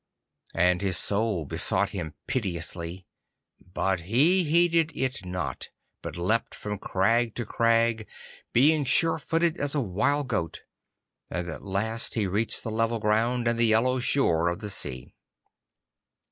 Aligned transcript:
And 0.55 0.81
his 0.81 0.97
Soul 0.97 1.45
besought 1.45 1.91
him 1.91 2.15
piteously, 2.25 3.05
but 3.71 3.99
he 3.99 4.43
heeded 4.45 4.91
it 4.95 5.23
not, 5.25 5.69
but 6.01 6.15
leapt 6.17 6.55
from 6.55 6.79
crag 6.79 7.35
to 7.35 7.45
crag, 7.45 8.07
being 8.51 8.83
sure 8.83 9.19
footed 9.19 9.57
as 9.57 9.75
a 9.75 9.79
wild 9.79 10.27
goat, 10.27 10.63
and 11.29 11.47
at 11.47 11.61
last 11.63 12.15
he 12.15 12.25
reached 12.25 12.63
the 12.63 12.71
level 12.71 12.97
ground 12.97 13.47
and 13.47 13.59
the 13.59 13.67
yellow 13.67 13.99
shore 13.99 14.47
of 14.47 14.57
the 14.57 14.71
sea. 14.71 15.13